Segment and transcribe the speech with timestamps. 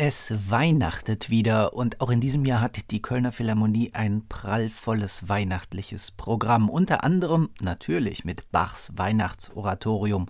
[0.00, 6.12] Es weihnachtet wieder und auch in diesem Jahr hat die Kölner Philharmonie ein prallvolles weihnachtliches
[6.12, 10.26] Programm, unter anderem natürlich mit Bachs Weihnachtsoratorium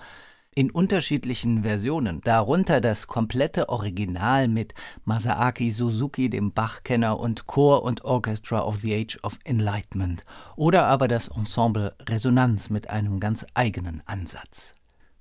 [0.58, 4.74] in unterschiedlichen Versionen, darunter das komplette Original mit
[5.04, 10.24] Masaaki Suzuki, dem Bach-Kenner und Chor und Orchestra of the Age of Enlightenment,
[10.56, 14.74] oder aber das Ensemble Resonanz mit einem ganz eigenen Ansatz.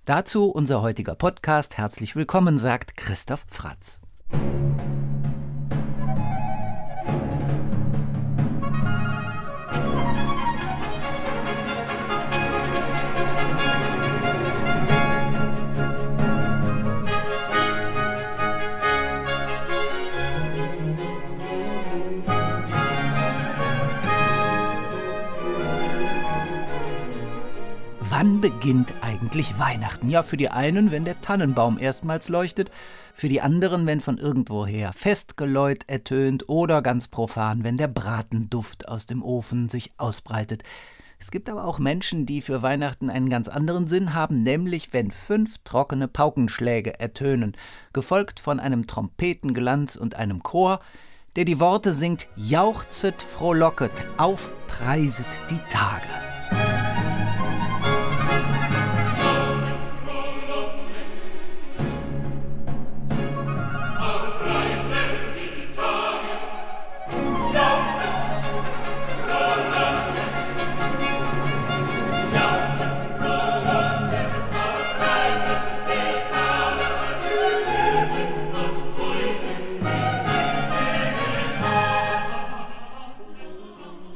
[0.08, 1.77] Dazu unser heutiger Podcast.
[1.77, 4.00] Herzlich willkommen, sagt Christoph Fratz.
[28.00, 30.09] Wann beginnt eigentlich Weihnachten?
[30.09, 32.71] Ja, für die einen, wenn der Tannenbaum erstmals leuchtet,
[33.13, 39.05] für die anderen, wenn von irgendwoher Festgeläut ertönt oder ganz profan, wenn der Bratenduft aus
[39.05, 40.64] dem Ofen sich ausbreitet.
[41.19, 45.09] Es gibt aber auch Menschen, die für Weihnachten einen ganz anderen Sinn haben, nämlich wenn
[45.09, 47.58] fünf trockene Paukenschläge ertönen,
[47.94, 50.80] gefolgt von einem Trompetenglanz und einem Chor,
[51.36, 56.27] der die Worte singt: Jauchzet, frohlocket, aufpreiset die Tage.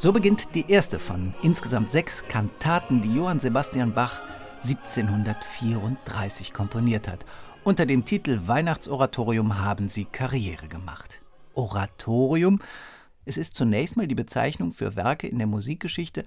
[0.01, 4.19] So beginnt die erste von insgesamt sechs Kantaten, die Johann Sebastian Bach
[4.63, 7.23] 1734 komponiert hat.
[7.63, 11.21] Unter dem Titel Weihnachtsoratorium haben sie Karriere gemacht.
[11.53, 12.63] Oratorium,
[13.25, 16.25] es ist zunächst mal die Bezeichnung für Werke in der Musikgeschichte,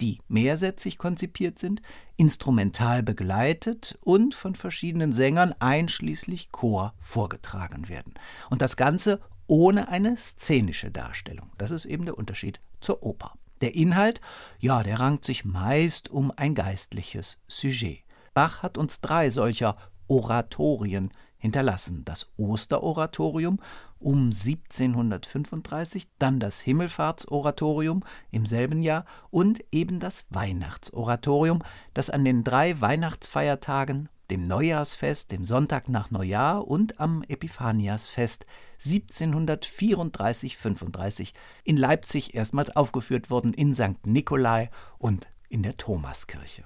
[0.00, 1.82] die mehrsätzig konzipiert sind,
[2.16, 8.14] instrumental begleitet und von verschiedenen Sängern einschließlich Chor vorgetragen werden.
[8.48, 11.50] Und das Ganze ohne eine szenische Darstellung.
[11.58, 13.34] Das ist eben der Unterschied zur Oper.
[13.60, 14.20] Der Inhalt,
[14.58, 18.04] ja, der rankt sich meist um ein geistliches Sujet.
[18.34, 19.76] Bach hat uns drei solcher
[20.08, 22.04] Oratorien hinterlassen.
[22.04, 23.58] Das Osteroratorium
[23.98, 31.62] um 1735, dann das Himmelfahrtsoratorium im selben Jahr und eben das Weihnachtsoratorium,
[31.94, 38.46] das an den drei Weihnachtsfeiertagen dem Neujahrsfest, dem Sonntag nach Neujahr und am Epiphaniasfest
[38.80, 41.34] 1734-35
[41.64, 44.06] in Leipzig erstmals aufgeführt wurden in St.
[44.06, 46.64] Nikolai und in der Thomaskirche.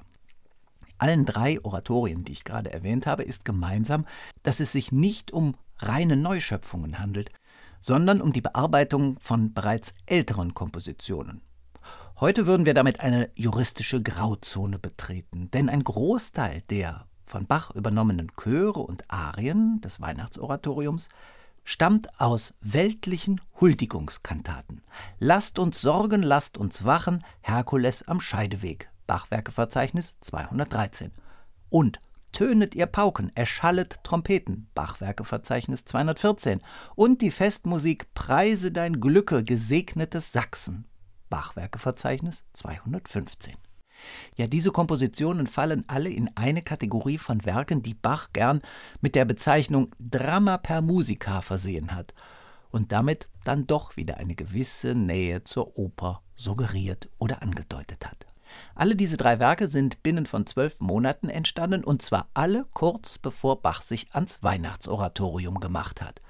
[0.98, 4.06] Allen drei Oratorien, die ich gerade erwähnt habe, ist gemeinsam,
[4.44, 7.32] dass es sich nicht um reine Neuschöpfungen handelt,
[7.80, 11.42] sondern um die Bearbeitung von bereits älteren Kompositionen.
[12.20, 18.32] Heute würden wir damit eine juristische Grauzone betreten, denn ein Großteil der von Bach übernommenen
[18.36, 21.08] Chöre und Arien des Weihnachtsoratoriums
[21.64, 24.82] stammt aus weltlichen Huldigungskantaten.
[25.18, 31.12] Lasst uns sorgen, lasst uns wachen, Herkules am Scheideweg, Bachwerkeverzeichnis 213.
[31.68, 32.00] Und
[32.36, 36.60] Tönet ihr Pauken, erschallet Trompeten, Bachwerkeverzeichnis 214.
[36.94, 40.84] Und die Festmusik Preise dein Glücke, gesegnetes Sachsen,
[41.30, 43.54] Bachwerkeverzeichnis 215.
[44.36, 48.60] Ja, diese Kompositionen fallen alle in eine Kategorie von Werken, die Bach gern
[49.00, 52.14] mit der Bezeichnung Drama per Musica versehen hat
[52.70, 58.26] und damit dann doch wieder eine gewisse Nähe zur Oper suggeriert oder angedeutet hat.
[58.74, 63.62] Alle diese drei Werke sind binnen von zwölf Monaten entstanden und zwar alle kurz bevor
[63.62, 66.20] Bach sich ans Weihnachtsoratorium gemacht hat.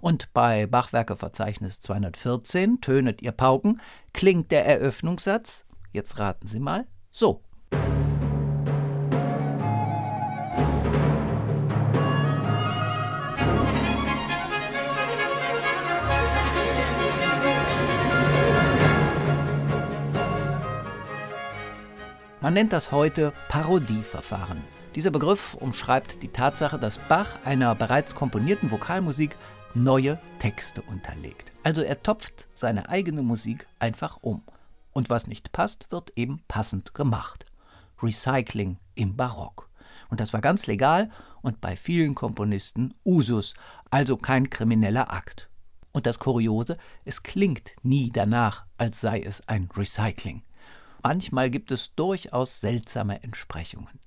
[0.00, 3.80] Und bei Bachwerkeverzeichnis 214 tönet ihr Pauken,
[4.14, 7.42] klingt der Eröffnungssatz, jetzt raten Sie mal, so.
[22.42, 24.62] Man nennt das heute Parodieverfahren.
[24.94, 29.36] Dieser Begriff umschreibt die Tatsache, dass Bach einer bereits komponierten Vokalmusik
[29.74, 31.52] neue Texte unterlegt.
[31.62, 34.42] Also er topft seine eigene Musik einfach um.
[34.92, 37.46] Und was nicht passt, wird eben passend gemacht.
[38.02, 39.68] Recycling im Barock.
[40.08, 41.10] Und das war ganz legal
[41.42, 43.54] und bei vielen Komponisten Usus,
[43.90, 45.48] also kein krimineller Akt.
[45.92, 50.42] Und das Kuriose, es klingt nie danach, als sei es ein Recycling.
[51.02, 53.98] Manchmal gibt es durchaus seltsame Entsprechungen.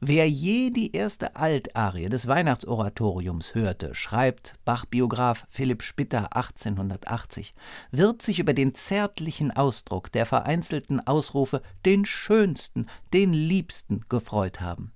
[0.00, 7.54] Wer je die erste Altarie des Weihnachtsoratoriums hörte, schreibt Bach-Biograf Philipp Spitter 1880,
[7.92, 14.92] wird sich über den zärtlichen Ausdruck der vereinzelten Ausrufe den schönsten, den liebsten gefreut haben.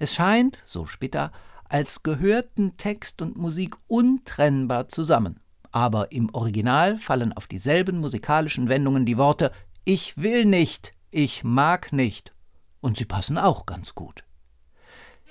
[0.00, 1.30] Es scheint, so Spitter,
[1.68, 5.38] als gehörten Text und Musik untrennbar zusammen.
[5.70, 9.52] Aber im Original fallen auf dieselben musikalischen Wendungen die Worte
[9.84, 12.33] Ich will nicht, ich mag nicht
[12.84, 14.24] und sie passen auch ganz gut.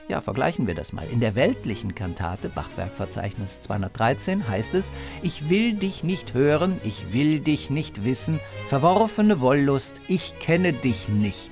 [0.10, 1.08] Ja, vergleichen wir das mal.
[1.08, 4.92] In der weltlichen Kantate, Bachwerkverzeichnis 213, heißt es:
[5.22, 11.08] Ich will dich nicht hören, ich will dich nicht wissen, verworfene Wollust, ich kenne dich
[11.08, 11.52] nicht.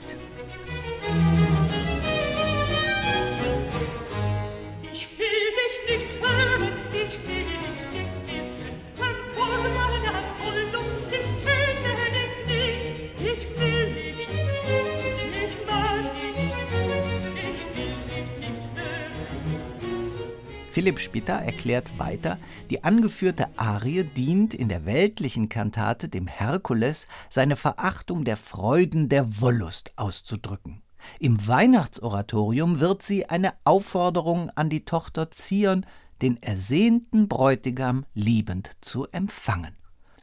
[20.82, 22.40] Philipp Spitter erklärt weiter,
[22.72, 29.42] die angeführte Arie dient in der weltlichen Kantate dem Herkules, seine Verachtung der Freuden der
[29.42, 30.82] Wollust auszudrücken.
[31.20, 35.86] Im Weihnachtsoratorium wird sie eine Aufforderung an die Tochter Zion,
[36.24, 39.76] den ersehnten Bräutigam liebend zu empfangen.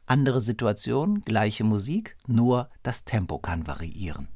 [0.07, 4.27] Andere Situation, gleiche Musik, nur das Tempo kann variieren.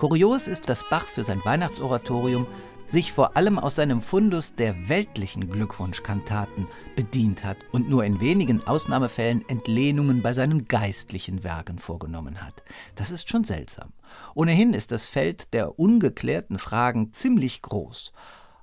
[0.00, 2.46] Kurios ist, dass Bach für sein Weihnachtsoratorium
[2.86, 6.66] sich vor allem aus seinem Fundus der weltlichen Glückwunschkantaten
[6.96, 12.62] bedient hat und nur in wenigen Ausnahmefällen Entlehnungen bei seinen geistlichen Werken vorgenommen hat.
[12.94, 13.92] Das ist schon seltsam.
[14.34, 18.14] Ohnehin ist das Feld der ungeklärten Fragen ziemlich groß.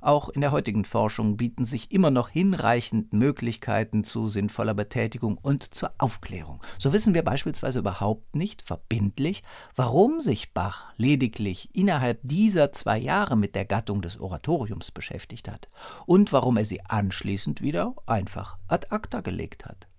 [0.08, 5.76] Auch in der heutigen Forschung bieten sich immer noch hinreichend Möglichkeiten zu sinnvoller Betätigung und
[5.76, 6.64] zur Aufklärung.
[6.80, 9.44] So wissen wir beispielsweise überhaupt nicht verbindlich,
[9.76, 15.68] warum sich Bach lediglich innerhalb dieser zwei Jahre mit der Gattung des Oratoriums beschäftigt hat
[16.06, 19.90] und warum er sie anschließend wieder einfach ad acta gelegt hat.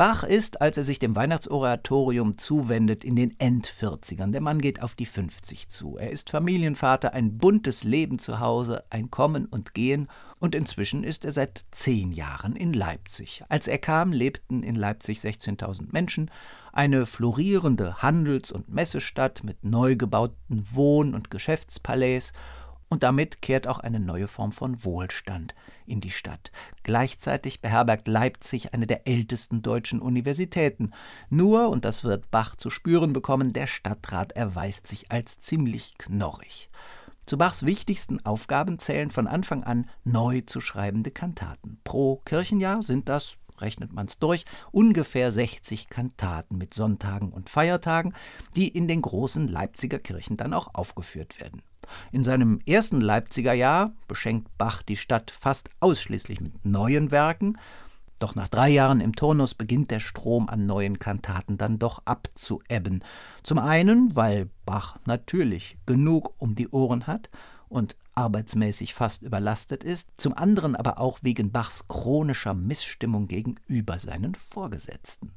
[0.00, 4.32] Bach ist, als er sich dem Weihnachtsoratorium zuwendet, in den Endvierzigern.
[4.32, 5.98] Der Mann geht auf die 50 zu.
[5.98, 10.08] Er ist Familienvater, ein buntes Leben zu Hause, ein Kommen und Gehen
[10.38, 13.44] und inzwischen ist er seit zehn Jahren in Leipzig.
[13.50, 16.30] Als er kam, lebten in Leipzig 16.000 Menschen,
[16.72, 22.32] eine florierende Handels- und Messestadt mit neu gebauten Wohn- und Geschäftspalais
[22.88, 25.54] und damit kehrt auch eine neue Form von Wohlstand
[25.90, 26.52] in die Stadt.
[26.82, 30.92] Gleichzeitig beherbergt Leipzig eine der ältesten deutschen Universitäten.
[31.28, 36.70] Nur, und das wird Bach zu spüren bekommen, der Stadtrat erweist sich als ziemlich knorrig.
[37.26, 41.78] Zu Bachs wichtigsten Aufgaben zählen von Anfang an neu zu schreibende Kantaten.
[41.84, 48.14] Pro Kirchenjahr sind das rechnet man's durch, ungefähr 60 Kantaten mit Sonntagen und Feiertagen,
[48.56, 51.62] die in den großen Leipziger Kirchen dann auch aufgeführt werden.
[52.12, 57.56] In seinem ersten Leipziger Jahr beschenkt Bach die Stadt fast ausschließlich mit neuen Werken,
[58.20, 63.02] doch nach drei Jahren im Turnus beginnt der Strom an neuen Kantaten dann doch abzuebben.
[63.42, 67.30] Zum einen, weil Bach natürlich genug um die Ohren hat
[67.70, 74.34] und arbeitsmäßig fast überlastet ist, zum anderen aber auch wegen Bachs chronischer Missstimmung gegenüber seinen
[74.34, 75.32] Vorgesetzten.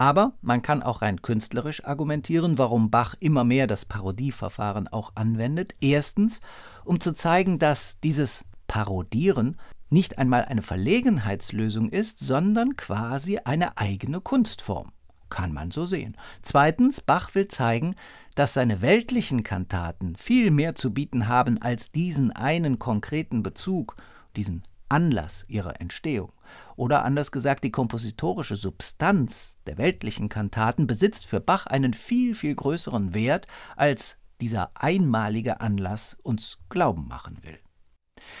[0.00, 5.74] Aber man kann auch rein künstlerisch argumentieren, warum Bach immer mehr das Parodieverfahren auch anwendet.
[5.82, 6.40] Erstens,
[6.86, 9.58] um zu zeigen, dass dieses Parodieren
[9.90, 14.92] nicht einmal eine Verlegenheitslösung ist, sondern quasi eine eigene Kunstform.
[15.28, 16.16] Kann man so sehen.
[16.40, 17.94] Zweitens, Bach will zeigen,
[18.34, 23.96] dass seine weltlichen Kantaten viel mehr zu bieten haben als diesen einen konkreten Bezug,
[24.34, 26.32] diesen Anlass ihrer Entstehung.
[26.76, 32.54] Oder anders gesagt, die kompositorische Substanz der weltlichen Kantaten besitzt für Bach einen viel, viel
[32.54, 37.58] größeren Wert, als dieser einmalige Anlass uns glauben machen will.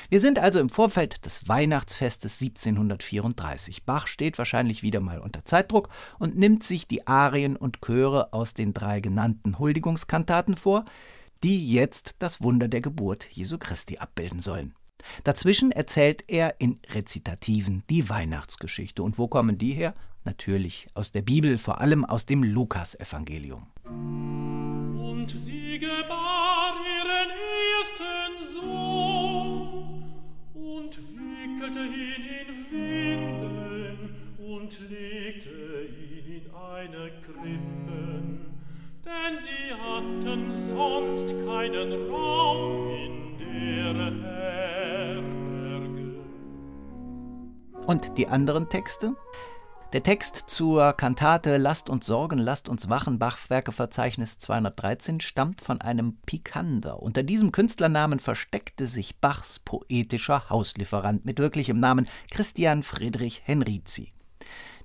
[0.08, 3.84] Wir sind also im Vorfeld des Weihnachtsfestes 1734.
[3.84, 5.88] Bach steht wahrscheinlich wieder mal unter Zeitdruck
[6.18, 10.84] und nimmt sich die Arien und Chöre aus den drei genannten Huldigungskantaten vor,
[11.42, 14.74] die jetzt das Wunder der Geburt Jesu Christi abbilden sollen.
[15.24, 19.02] Dazwischen erzählt er in Rezitativen die Weihnachtsgeschichte.
[19.02, 19.94] Und wo kommen die her?
[20.24, 23.66] Natürlich aus der Bibel, vor allem aus dem Lukasevangelium.
[23.84, 27.30] Und sie gebar ihren
[27.80, 30.04] ersten Sohn
[30.54, 38.40] und wickelte ihn in Winden und legte ihn in ein keine Krippen,
[39.04, 43.19] denn sie hatten sonst keinen Raum in.
[47.86, 49.16] Und die anderen Texte?
[49.92, 56.16] Der Text zur Kantate Lasst uns sorgen, lasst uns wachen, Bachwerkeverzeichnis 213, stammt von einem
[56.24, 57.02] Pikander.
[57.02, 64.12] Unter diesem Künstlernamen versteckte sich Bachs poetischer Hauslieferant mit wirklichem Namen Christian Friedrich Henrizi.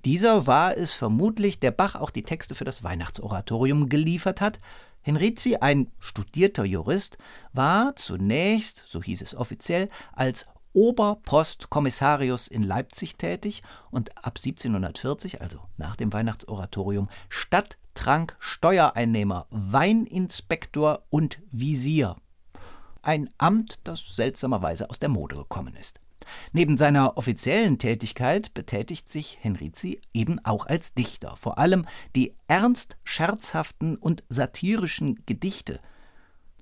[0.04, 4.58] Dieser war es vermutlich, der Bach auch die Texte für das Weihnachtsoratorium geliefert hat.
[5.06, 7.16] Henrizi, ein studierter Jurist,
[7.52, 15.60] war zunächst, so hieß es offiziell, als Oberpostkommissarius in Leipzig tätig und ab 1740, also
[15.76, 22.16] nach dem Weihnachtsoratorium, Stadttrank, Steuereinnehmer, Weininspektor und Visier.
[23.00, 26.00] Ein Amt, das seltsamerweise aus der Mode gekommen ist.
[26.52, 31.36] Neben seiner offiziellen Tätigkeit betätigt sich Henrizi eben auch als Dichter.
[31.36, 35.80] Vor allem die ernst scherzhaften und satirischen Gedichte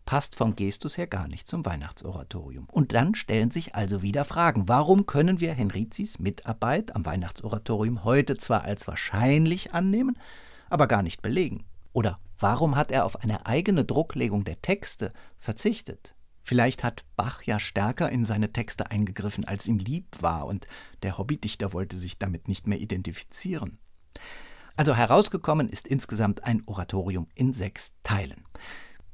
[0.05, 2.69] passt vom Gestus her gar nicht zum Weihnachtsoratorium.
[2.71, 4.69] Und dann stellen sich also wieder Fragen.
[4.69, 10.19] Warum können wir Henrizis Mitarbeit am Weihnachtsoratorium heute zwar als wahrscheinlich annehmen,
[10.69, 11.65] aber gar nicht belegen?
[11.93, 16.15] Oder warum hat er auf eine eigene Drucklegung der Texte verzichtet?
[16.45, 20.69] Vielleicht hat Bach ja stärker in seine Texte eingegriffen, als ihm lieb war, und
[21.03, 23.79] der Hobbydichter wollte sich damit nicht mehr identifizieren.
[24.77, 28.45] Also herausgekommen ist insgesamt ein Oratorium in sechs Teilen.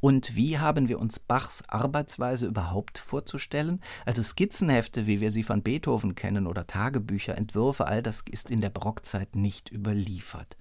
[0.01, 3.81] Und wie haben wir uns Bachs Arbeitsweise überhaupt vorzustellen?
[4.07, 8.61] Also Skizzenhefte, wie wir sie von Beethoven kennen, oder Tagebücher, Entwürfe, all das ist in
[8.61, 10.57] der Barockzeit nicht überliefert.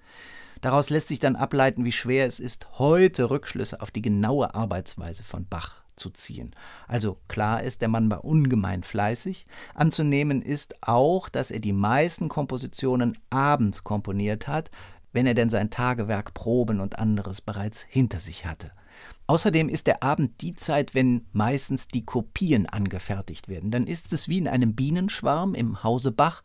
[0.60, 5.24] Daraus lässt sich dann ableiten, wie schwer es ist, heute Rückschlüsse auf die genaue Arbeitsweise
[5.24, 6.56] von Bach zu ziehen.
[6.88, 9.46] Also klar ist, der Mann war ungemein fleißig.
[9.74, 14.70] Anzunehmen ist auch, dass er die meisten Kompositionen abends komponiert hat,
[15.12, 18.72] wenn er denn sein Tagewerk, Proben und anderes bereits hinter sich hatte.
[19.26, 23.70] Außerdem ist der Abend die Zeit, wenn meistens die Kopien angefertigt werden.
[23.70, 26.42] Dann ist es wie in einem Bienenschwarm im Hause Bach,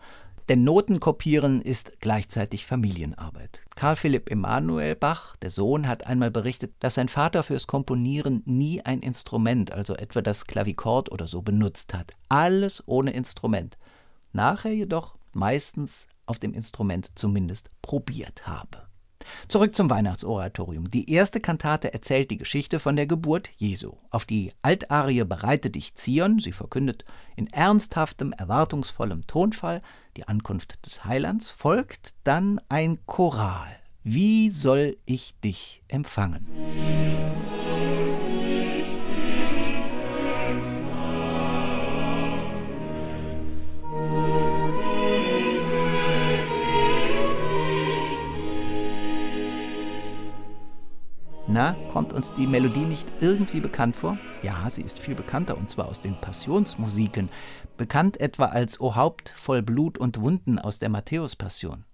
[0.50, 3.62] denn Notenkopieren ist gleichzeitig Familienarbeit.
[3.76, 8.82] Karl Philipp Emanuel Bach, der Sohn, hat einmal berichtet, dass sein Vater fürs Komponieren nie
[8.82, 12.14] ein Instrument, also etwa das Klavikord oder so, benutzt hat.
[12.30, 13.78] Alles ohne Instrument.
[14.34, 18.86] Nachher jedoch meistens auf dem Instrument zumindest probiert habe.
[19.48, 20.90] Zurück zum Weihnachtsoratorium.
[20.92, 23.94] Die erste Kantate erzählt die Geschichte von der Geburt Jesu.
[24.10, 29.82] Auf die Altarie Bereite dich Zion, sie verkündet in ernsthaftem, erwartungsvollem Tonfall
[30.18, 33.76] die Ankunft des Heilands, folgt dann ein Choral.
[34.04, 36.48] Wie soll ich dich empfangen?
[51.56, 54.18] Na, kommt uns die Melodie nicht irgendwie bekannt vor?
[54.44, 57.30] Ja, sie ist viel bekannter und zwar aus den Passionsmusiken,
[57.78, 61.86] bekannt etwa als O Haupt voll Blut und Wunden aus der Matthäus-Passion.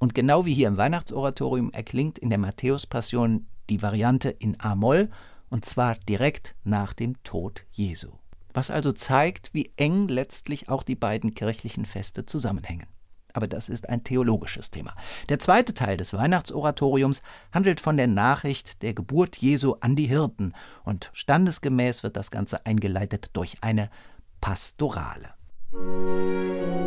[0.00, 5.08] Und genau wie hier im Weihnachtsoratorium erklingt in der Matthäus-Passion die Variante in A-Moll
[5.50, 8.08] und zwar direkt nach dem Tod Jesu.
[8.54, 12.88] Was also zeigt, wie eng letztlich auch die beiden kirchlichen Feste zusammenhängen
[13.34, 14.94] aber das ist ein theologisches Thema.
[15.28, 17.22] Der zweite Teil des Weihnachtsoratoriums
[17.52, 22.64] handelt von der Nachricht der Geburt Jesu an die Hirten und standesgemäß wird das Ganze
[22.64, 23.90] eingeleitet durch eine
[24.40, 25.34] Pastorale.
[25.72, 26.83] Musik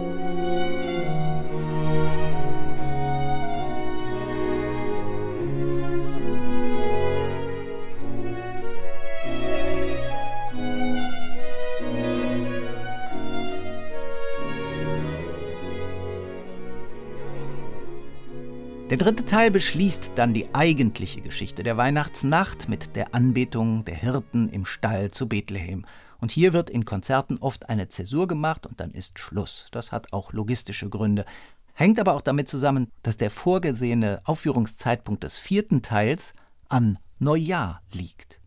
[18.89, 24.47] Der dritte Teil beschließt dann die eigentliche Geschichte der Weihnachtsnacht mit der Anbetung der Hirten
[24.47, 25.85] im Stall zu Bethlehem.
[26.21, 29.67] Und hier wird in Konzerten oft eine Zäsur gemacht und dann ist Schluss.
[29.71, 31.25] Das hat auch logistische Gründe.
[31.73, 36.33] Hängt aber auch damit zusammen, dass der vorgesehene Aufführungszeitpunkt des vierten Teils
[36.69, 38.39] an Neujahr liegt.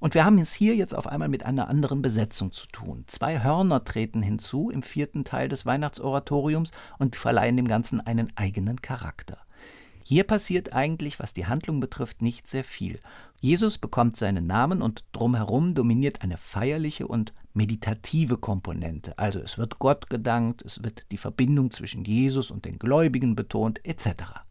[0.00, 3.04] Und wir haben es hier jetzt auf einmal mit einer anderen Besetzung zu tun.
[3.06, 8.82] Zwei Hörner treten hinzu im vierten Teil des Weihnachtsoratoriums und verleihen dem Ganzen einen eigenen
[8.82, 9.38] Charakter.
[10.04, 13.00] Hier passiert eigentlich, was die Handlung betrifft, nicht sehr viel.
[13.40, 19.18] Jesus bekommt seinen Namen und drumherum dominiert eine feierliche und meditative Komponente.
[19.18, 23.84] Also es wird Gott gedankt, es wird die Verbindung zwischen Jesus und den Gläubigen betont,
[23.84, 24.42] etc.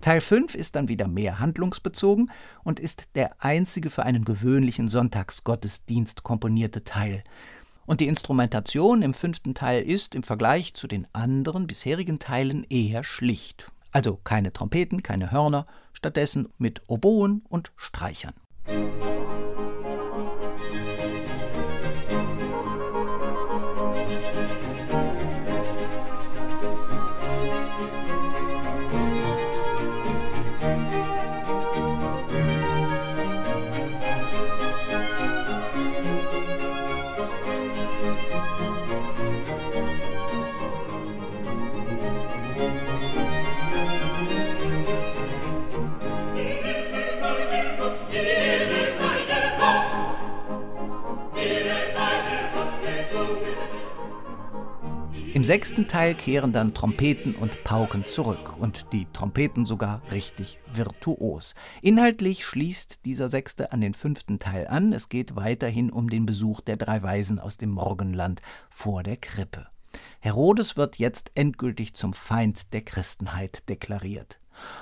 [0.00, 2.30] Teil 5 ist dann wieder mehr handlungsbezogen
[2.64, 7.22] und ist der einzige für einen gewöhnlichen Sonntagsgottesdienst komponierte Teil.
[7.84, 13.04] Und die Instrumentation im fünften Teil ist im Vergleich zu den anderen bisherigen Teilen eher
[13.04, 13.70] schlicht.
[13.96, 18.34] Also keine Trompeten, keine Hörner, stattdessen mit Oboen und Streichern.
[18.66, 18.90] Im
[55.56, 61.54] sechsten Teil kehren dann Trompeten und Pauken zurück und die Trompeten sogar richtig virtuos.
[61.80, 64.92] Inhaltlich schließt dieser sechste an den fünften Teil an.
[64.92, 69.66] Es geht weiterhin um den Besuch der drei Weisen aus dem Morgenland vor der Krippe.
[70.20, 74.38] Herodes wird jetzt endgültig zum Feind der Christenheit deklariert.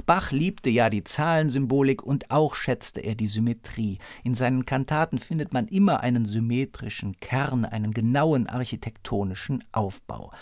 [0.06, 3.98] Bach liebte ja die Zahlensymbolik und auch schätzte er die Symmetrie.
[4.22, 10.32] In seinen Kantaten findet man immer einen symmetrischen Kern, einen genauen architektonischen Aufbau.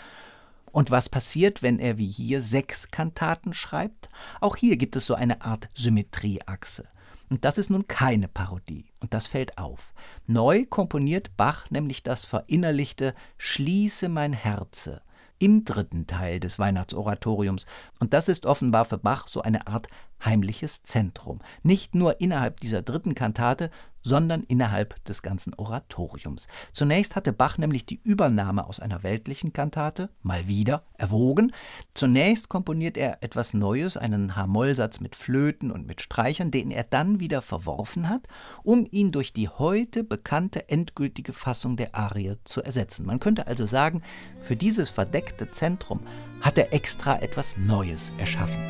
[0.73, 4.09] Und was passiert, wenn er wie hier sechs Kantaten schreibt?
[4.41, 6.85] Auch hier gibt es so eine Art Symmetrieachse.
[7.29, 9.93] Und das ist nun keine Parodie, und das fällt auf.
[10.25, 15.01] Neu komponiert Bach nämlich das verinnerlichte Schließe mein Herze
[15.39, 17.65] im dritten Teil des Weihnachtsoratoriums.
[17.99, 19.87] Und das ist offenbar für Bach so eine Art
[20.23, 21.39] heimliches Zentrum.
[21.61, 23.69] Nicht nur innerhalb dieser dritten Kantate,
[24.03, 26.47] sondern innerhalb des ganzen Oratoriums.
[26.73, 31.51] Zunächst hatte Bach nämlich die Übernahme aus einer weltlichen Kantate mal wieder erwogen.
[31.93, 37.19] Zunächst komponiert er etwas Neues, einen H-Moll-Satz mit Flöten und mit Streichern, den er dann
[37.19, 38.27] wieder verworfen hat,
[38.63, 43.05] um ihn durch die heute bekannte endgültige Fassung der Arie zu ersetzen.
[43.05, 44.03] Man könnte also sagen,
[44.41, 46.01] für dieses verdeckte Zentrum
[46.41, 48.61] hat er extra etwas Neues erschaffen.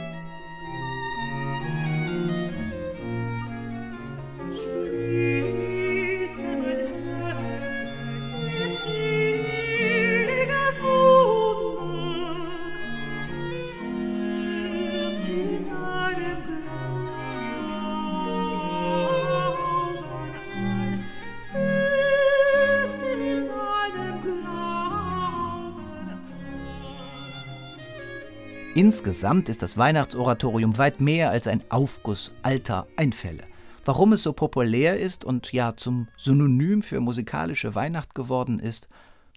[28.83, 33.45] Insgesamt ist das Weihnachtsoratorium weit mehr als ein Aufguss alter Einfälle.
[33.85, 38.89] Warum es so populär ist und ja zum Synonym für musikalische Weihnacht geworden ist,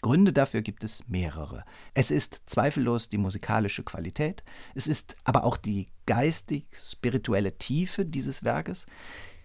[0.02, 1.64] Gründe dafür gibt es mehrere.
[1.94, 4.42] Es ist zweifellos die musikalische Qualität,
[4.74, 8.84] es ist aber auch die geistig-spirituelle Tiefe dieses Werkes.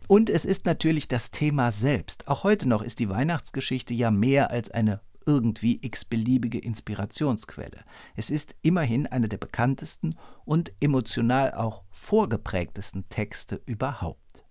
[0.07, 2.27] Und es ist natürlich das Thema selbst.
[2.27, 7.83] Auch heute noch ist die Weihnachtsgeschichte ja mehr als eine irgendwie x-beliebige Inspirationsquelle.
[8.15, 14.45] Es ist immerhin einer der bekanntesten und emotional auch vorgeprägtesten Texte überhaupt.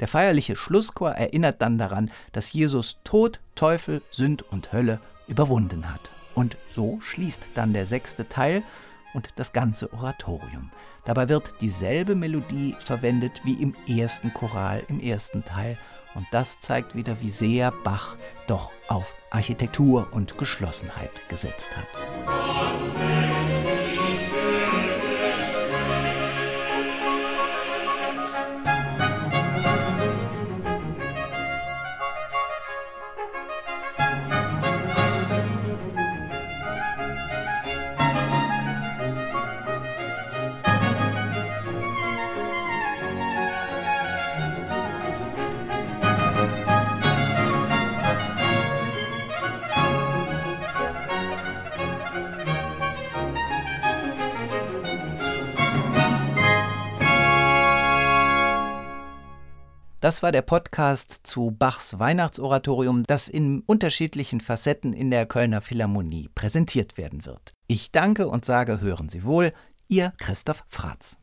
[0.00, 6.10] Der feierliche Schlusschor erinnert dann daran, dass Jesus Tod, Teufel, Sünd und Hölle überwunden hat.
[6.34, 8.62] Und so schließt dann der sechste Teil
[9.14, 10.70] und das ganze Oratorium.
[11.04, 15.78] Dabei wird dieselbe Melodie verwendet wie im ersten Choral im ersten Teil
[16.16, 23.35] und das zeigt wieder, wie sehr Bach doch auf Architektur und Geschlossenheit gesetzt hat.
[60.06, 66.30] Das war der Podcast zu Bachs Weihnachtsoratorium, das in unterschiedlichen Facetten in der Kölner Philharmonie
[66.32, 67.54] präsentiert werden wird.
[67.66, 69.52] Ich danke und sage, hören Sie wohl,
[69.88, 71.18] Ihr Christoph Fratz.